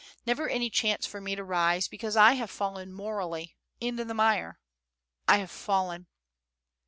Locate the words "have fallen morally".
2.33-3.55